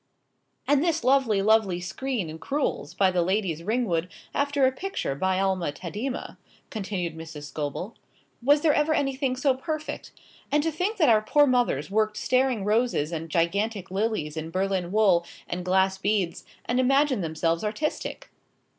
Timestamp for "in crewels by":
2.27-3.11